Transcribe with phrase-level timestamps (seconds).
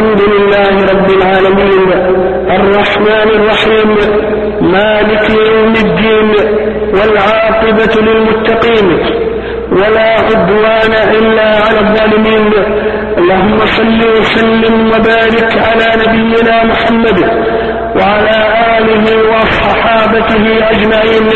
[0.00, 1.92] الحمد لله رب العالمين.
[2.50, 3.88] الرحمن الرحيم.
[4.72, 6.34] مالك يوم الدين.
[6.94, 9.00] والعاقبة للمتقين.
[9.72, 12.52] ولا عدوان إلا على الظالمين.
[13.18, 17.18] اللهم صل وسلم وبارك على نبينا محمد
[18.00, 18.36] وعلى
[18.78, 21.28] آله وصحابته أجمعين.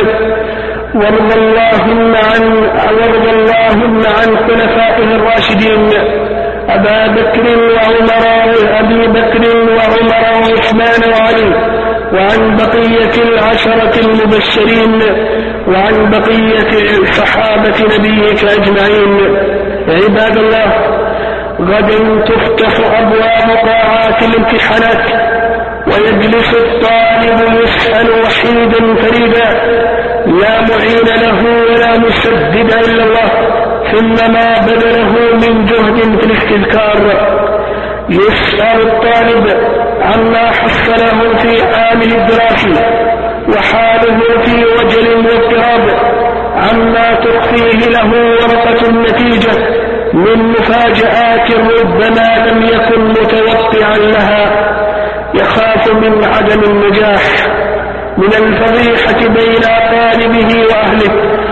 [0.95, 2.57] وارض اللهم عن
[2.97, 6.24] وارض اللهم عن خلفائه الراشدين.
[6.69, 8.25] أبا بكر وعمر
[8.81, 11.75] أبي بكر وعمر وعثمان وعلي
[12.13, 15.03] وعن بقية العشرة المبشرين
[15.69, 19.37] وعن بقية صحابة نبيك أجمعين.
[19.89, 20.73] عباد الله
[21.61, 25.35] غدا تفتح أبواب طاعات الامتحانات
[25.87, 29.49] ويجلس الطالب يسأل وحيدا فريدا
[30.27, 33.44] لا معين له ولا مسدد إلا الله.
[33.95, 35.13] ثم ما بذله
[35.43, 37.01] من جهد في الاستذكار.
[38.11, 39.47] يسأل الطالب
[40.01, 42.73] عما حصله في عامل الدراسي
[43.49, 45.85] وحاله في وجل واضطراب
[46.57, 49.55] عما تخفيه له ورقة النتيجة
[50.15, 54.75] من مفاجآت ربما لم يكن متوقعا لها.
[55.35, 57.23] يخاف من عدم النجاح
[58.19, 61.44] من الفضيحة بين طالبه وأهله.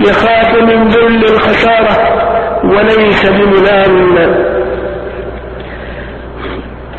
[0.00, 1.98] يخاف من ذل الخسارة
[2.64, 4.18] وليس بملام.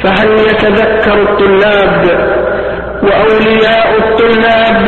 [0.04, 2.06] فهل يتذكر الطلاب
[3.04, 4.88] وأولياء الطلاب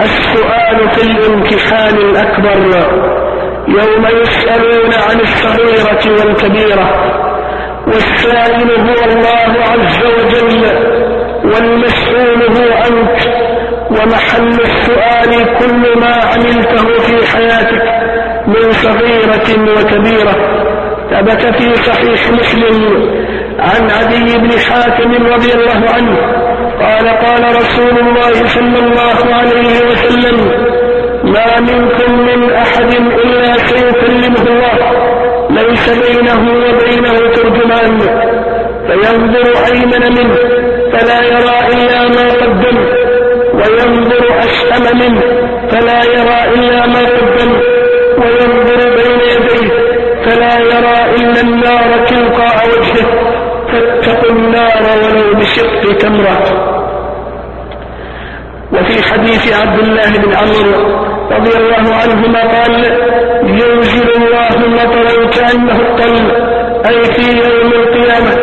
[0.00, 2.58] السؤال في الامتحان الأكبر
[3.68, 7.14] يوم يسألون عن الصغيرة والكبيرة؟
[7.86, 10.64] والسائل هو الله عز وجل
[11.44, 13.20] والمسؤول هو أنت
[13.90, 14.60] ومحل
[15.58, 17.82] كل ما عملته في حياتك
[18.46, 20.64] من صغيرة وكبيرة.
[21.10, 22.76] ثبت في صحيح مسلم
[23.58, 26.16] عن عدي بن حاتم رضي الله عنه
[26.80, 30.36] قال قال رسول الله صلى الله عليه وسلم
[31.24, 34.76] ما منكم من أحد إلا سيكلمه الله
[35.50, 37.98] ليس بينه وبينه ترجمان
[38.86, 40.36] فينظر أيمن منه
[40.92, 42.78] فلا يرى إلا ما قدم
[43.54, 45.22] وينظر أشأم منه.
[45.74, 47.52] فلا يرى إلا ما قدم
[48.18, 49.68] وينظر بين يديه.
[50.24, 53.06] فلا يرى إلا النار تلقاء وجهه.
[53.72, 56.44] فاتقوا النار ولو بشق تمرة.
[58.72, 60.96] وفي حديث عبد الله بن عمرو
[61.30, 62.84] رضي الله عنهما قال
[63.42, 66.30] ينزل الله مطرا كأنه الطل.
[66.88, 68.34] أي في يوم القيامة.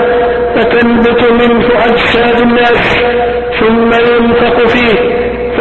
[0.56, 3.06] فتنبت منه أجساد الناس.
[3.60, 5.11] ثم ينفق فيه.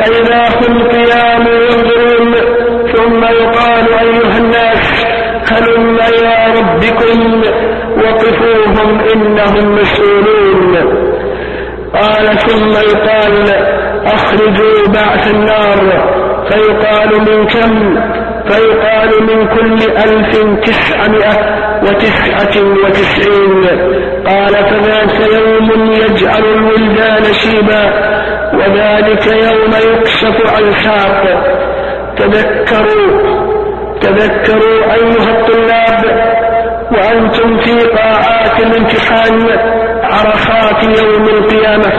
[0.01, 2.35] فإذا هم قيام ينظرون
[2.93, 5.05] ثم يقال أيها الناس
[5.53, 7.43] هلم إلى ربكم
[7.97, 10.77] وقفوهم إنهم مسؤولون.
[11.95, 13.45] قال ثم يقال
[14.07, 16.11] أخرجوا بعث النار.
[16.51, 18.01] فيقال من كم؟
[18.49, 23.65] فيقال من كل ألف تسعمائة وتسعة وتسعين.
[24.27, 28.11] قال فذاك يوم يجعل الولدان شيبا
[28.55, 31.25] وذلك يوم يكشف عن ساق
[32.17, 33.41] تذكروا
[34.01, 36.05] تذكروا أيها الطلاب
[36.93, 39.49] وأنتم في قاعات الامتحان
[40.03, 41.93] عرفات يوم القيامة.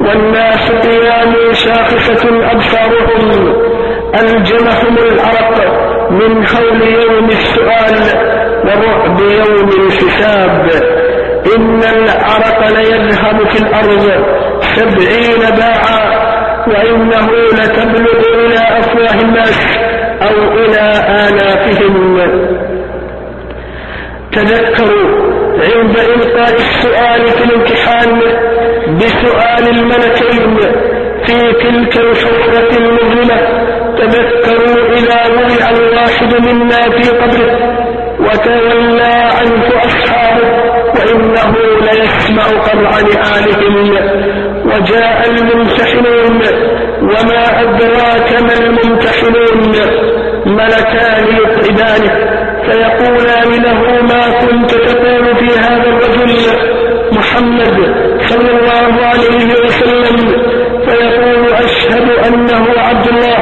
[0.00, 3.52] والناس قيام شاخصة أبصارهم.
[4.14, 5.58] ألجمهم العرق
[6.10, 8.18] من حول يوم السؤال
[8.64, 10.70] ورعب يوم الحساب.
[11.56, 14.24] إن العرق ليذهب في الأرض.
[14.62, 16.28] سبعين باعا
[16.68, 19.78] وإنه لتبلغ إلى أفواه الناس
[20.22, 20.92] أو إلى
[21.26, 22.18] آلافهم.
[24.32, 25.08] تذكروا
[25.52, 28.20] عند إلقاء السؤال في الامتحان
[28.96, 30.58] بسؤال الملكين
[31.26, 33.68] في تلك الفترة المظلمة.
[33.98, 37.78] تذكروا إذا وضع الواحد منا في قبره
[38.20, 40.48] وتولى عنه أصحابه
[40.98, 43.74] وإنه ليسمع قرع نعالهم
[44.68, 46.42] وجاء الممتحنون
[47.02, 49.72] وما أدراك ما الممتحنون
[50.46, 52.12] ملكان يقعدانه
[52.66, 56.30] فيقولان له ما كنت تقول في هذا الرجل
[57.12, 57.76] محمد
[58.20, 60.16] صلى الله عليه وسلم.
[60.86, 63.40] فيقول أشهد أنه عبد الله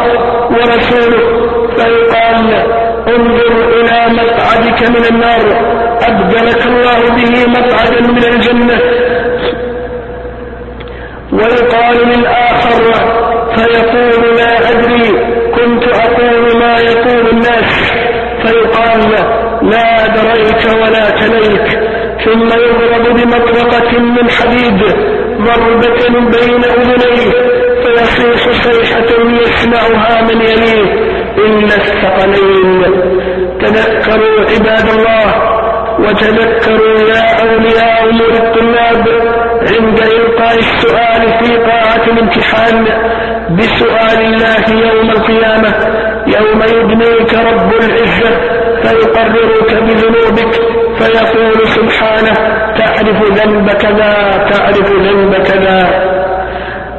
[0.51, 1.23] ورسوله.
[1.77, 2.49] فيقال
[3.09, 5.45] انظر إلى مقعدك من النار.
[6.09, 8.79] أبدلك الله به مقعدا من الجنة.
[11.97, 12.93] ويقال للآخر
[13.57, 15.09] فيقول لا أدري
[15.55, 17.93] كنت أقول ما يقول الناس
[18.43, 19.11] فيقال
[19.63, 21.69] لا دريت ولا تليت
[22.25, 24.83] ثم يضرب بمطرقة من حديد
[25.41, 27.33] ضربة بين أذنيه
[27.85, 30.93] فيصيح صيحة يسمعها من يليه
[31.39, 32.83] إلا الثقلين
[33.61, 35.57] تذكروا عباد الله
[35.99, 39.07] وتذكروا يا أولياء أمور الطلاب
[39.71, 41.57] عند إلقاء السؤال في
[42.13, 42.85] الامتحان
[43.59, 45.71] بسؤال الله يوم القيامة
[46.27, 48.31] يوم يبنيك رب العزة
[48.83, 50.55] فيقررك بذنوبك
[50.99, 52.35] فيقول سبحانه
[52.79, 54.13] تعرف ذنب كذا
[54.51, 56.07] تعرف ذنب كذا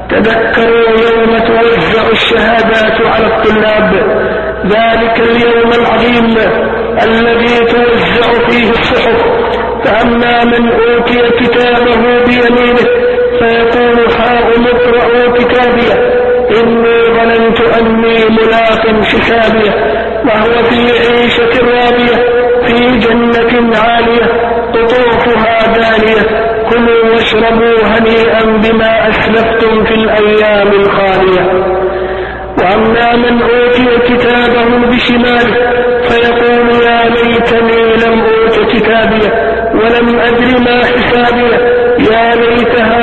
[0.09, 3.93] تذكروا يوم توزع الشهادات على الطلاب
[4.65, 6.37] ذلك اليوم العظيم
[7.03, 9.21] الذي توزع فيه الصحف.
[9.85, 12.87] فأما من أوتي كتابه بيمينه
[13.39, 14.06] فيقول
[14.57, 15.93] هاؤم اقرأوا كتابية.
[16.59, 19.71] إني ظننت أني ملاق حسابية.
[20.25, 22.17] وهو في عيشة راضية
[22.65, 24.25] في جنة عالية.
[24.73, 26.47] قطوفها دانية.
[26.69, 31.43] كلوا واشربوا هنيئا بما أسلفتم في الأيام الخالية.
[32.61, 35.55] وأما من أوتي كتابه بشماله
[36.07, 39.31] فيقول يا ليتني لم أوت كتابية.
[39.73, 41.77] ولم أدر ما حسابية.
[42.11, 42.96] يا ليتها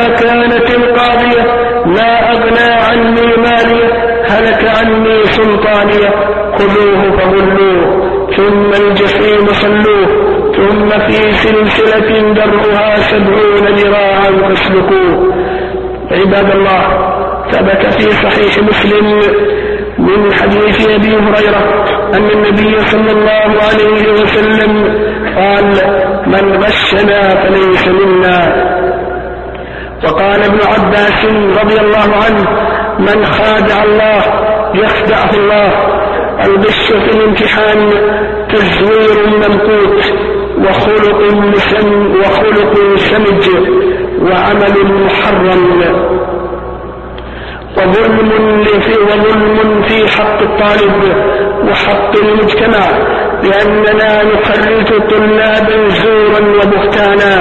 [3.04, 3.88] عني ماليه
[4.28, 6.10] هلك عني سلطانيه
[6.58, 8.04] خذوه فغلوه
[8.36, 10.06] ثم الجحيم صلوه
[10.56, 15.34] ثم في سلسلة درعها سبعون ذراعا فاسلكوه.
[16.10, 16.82] عباد الله
[17.50, 19.06] ثبت في صحيح مسلم
[19.98, 21.84] من حديث أبي هريرة
[22.14, 24.72] أن النبي صلى الله عليه وسلم
[25.36, 25.74] قال
[26.26, 28.74] من غشنا فليس منا.
[30.04, 31.24] وقال ابن عباس
[31.62, 32.63] رضي الله عنه
[32.98, 34.22] من خادع الله
[34.74, 35.94] يخدعه الله.
[36.44, 37.90] الغش في الامتحان
[38.48, 40.04] تزوير ممقوت
[40.58, 41.20] وخلق
[42.18, 43.48] وخلق سمج
[44.22, 45.80] وعمل محرم.
[47.76, 51.16] وظلم في وظلم في حق الطالب
[51.68, 52.86] وحق المجتمع
[53.42, 57.34] لأننا نخرج طلابا زورا وبهتانا.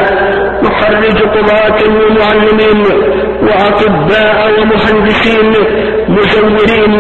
[0.64, 3.13] نخرج قضاة ومعلمين.
[3.48, 5.54] وأطباء ومهندسين
[6.10, 7.00] مزورين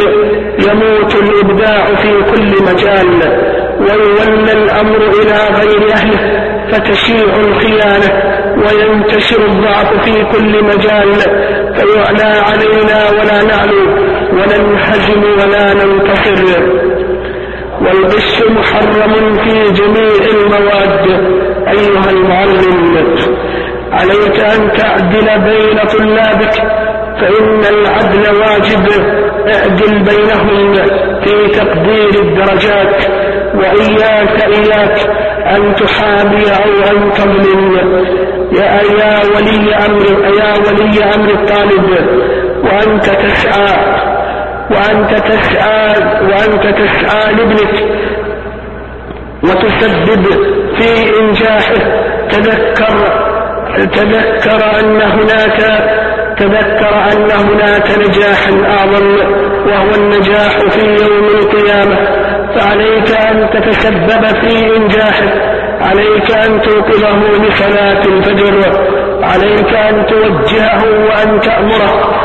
[0.69, 3.21] يموت الإبداع في كل مجال.
[3.79, 8.09] ويولى الأمر إلى غير أهله فتشيع الخيانة
[8.57, 11.13] وينتشر الضعف في كل مجال.
[11.75, 13.83] فيعلى علينا ولا نعلو
[14.31, 16.61] وننهزم ولا ننتصر.
[17.81, 21.07] والغش محرم في جميع المواد
[21.67, 23.32] أيها المعلم.
[23.93, 26.55] عليك أن تعدل بين طلابك
[27.19, 28.87] فإن العدل واجب
[29.55, 30.73] اعدل بينهم
[31.23, 33.05] في تقدير الدرجات
[33.55, 34.97] وإياك إياك
[35.55, 37.75] أن تحابي أو أن تظلم.
[38.51, 40.05] يا يا ولي أمر
[40.39, 41.89] يا ولي أمر الطالب
[42.63, 44.03] وأنت تسعى
[44.71, 47.73] وأنت تسعى وأنت تسعى لابنك
[49.43, 50.25] وتسبب
[50.77, 52.03] في إنجاحه.
[52.29, 53.32] تذكر
[53.77, 55.57] تذكر أن هناك
[56.37, 59.15] تذكر أن هناك نجاحا أعظم
[59.67, 61.97] وهو النجاح في يوم القيامة؟
[62.55, 68.59] فعليك أن تتسبب في إنجاحه عليك أن توقظه لصلاة الفجر
[69.23, 72.23] عليك أن توجهه وأن تأمره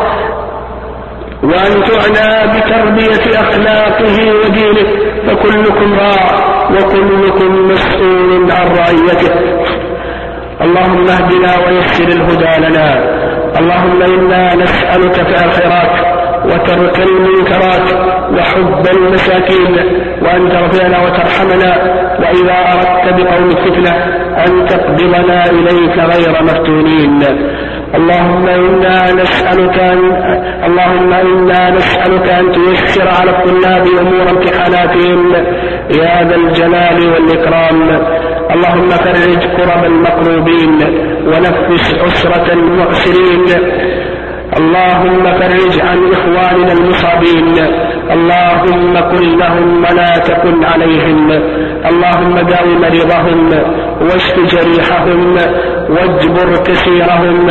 [1.42, 4.88] وأن تعنى بتربية أخلاقه ودينه
[5.26, 9.34] فكلكم راع وكلكم مسؤول عن رعيته.
[10.78, 12.88] اللهم اهدنا ويسر الهدى لنا.
[13.58, 15.94] اللهم إنا نسألك فعل الخيرات
[16.44, 17.92] وترك المنكرات
[18.36, 19.74] وحب المساكين
[20.22, 21.72] وأن تغفرنا وترحمنا.
[22.20, 23.94] وإذا أردت بقوم فتنة
[24.46, 27.22] أن تقبضنا إليك غير مفتونين.
[27.94, 30.00] اللهم إنا نسألك أن
[30.64, 35.32] اللهم إنا نسألك أن تيسر على الطلاب أمور امتحاناتهم.
[36.00, 37.78] يا ذا الجلال والإكرام.
[38.54, 40.78] اللهم فرج كرب المقلوبين
[41.26, 43.46] ونفس عسرة المعسرين.
[44.58, 47.56] اللهم فرج عن إخواننا المصابين.
[48.10, 51.30] اللهم كن لهم ولا تكن عليهم.
[51.90, 53.50] اللهم داوي مريضهم
[54.00, 55.36] واشف جريحهم
[55.90, 57.50] واجبر كثيرهم.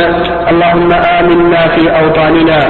[0.50, 2.60] اللهم آمنا في أوطاننا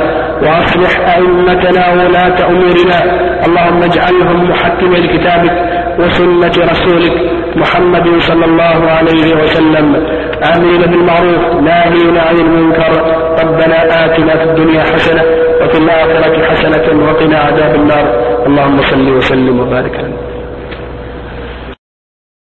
[0.42, 2.98] وأصلح أئمتنا ولاة أمورنا.
[3.46, 5.56] اللهم اجعلهم محكمين لكتابك
[5.98, 7.37] وسنة رسولك.
[7.56, 9.96] محمد صلى الله عليه وسلم.
[10.56, 12.92] آمين بالمعروف ناهين عن المنكر.
[13.44, 15.22] ربنا آتنا في الدنيا حسنة
[15.62, 18.06] وفي الآخرة حسنة وقنا عذاب النار.
[18.46, 20.17] اللهم صل وسلم وبارك على